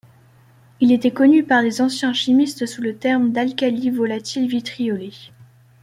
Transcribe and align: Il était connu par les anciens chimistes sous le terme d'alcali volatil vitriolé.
Il 0.79 0.91
était 0.91 1.11
connu 1.11 1.43
par 1.43 1.61
les 1.61 1.79
anciens 1.79 2.11
chimistes 2.11 2.65
sous 2.65 2.81
le 2.81 2.95
terme 2.97 3.31
d'alcali 3.31 3.91
volatil 3.91 4.47
vitriolé. 4.47 5.13